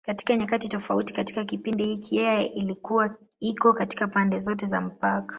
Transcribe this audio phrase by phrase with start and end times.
[0.05, 5.27] Katika nyakati tofauti katika kipindi hiki, yeye ilikuwa iko katika pande zote za mpaka.